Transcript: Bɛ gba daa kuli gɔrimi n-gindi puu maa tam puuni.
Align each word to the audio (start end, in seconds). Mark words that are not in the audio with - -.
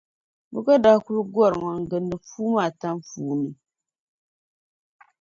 Bɛ 0.51 0.59
gba 0.63 0.73
daa 0.83 0.97
kuli 1.03 1.21
gɔrimi 1.33 1.69
n-gindi 1.81 2.15
puu 2.27 2.49
maa 2.53 2.71
tam 2.79 2.95
puuni. 3.07 3.49